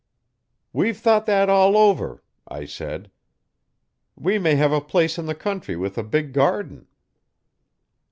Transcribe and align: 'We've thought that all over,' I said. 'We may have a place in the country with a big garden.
'We've 0.73 0.97
thought 0.97 1.27
that 1.27 1.47
all 1.47 1.77
over,' 1.77 2.23
I 2.47 2.65
said. 2.65 3.11
'We 4.15 4.39
may 4.39 4.55
have 4.55 4.71
a 4.71 4.81
place 4.81 5.19
in 5.19 5.27
the 5.27 5.35
country 5.35 5.75
with 5.75 5.95
a 5.95 6.01
big 6.03 6.33
garden. 6.33 6.87